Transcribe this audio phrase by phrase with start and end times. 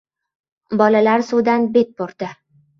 [0.83, 2.35] Bolalar suvdan bet burdi.